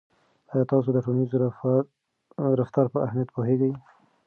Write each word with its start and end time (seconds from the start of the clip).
آیا 0.51 0.65
تاسو 0.71 0.89
د 0.93 0.97
ټولنیز 1.05 1.31
رفتار 2.59 2.85
په 2.93 2.99
اهمیت 3.05 3.29
پوهیږئ. 3.35 3.73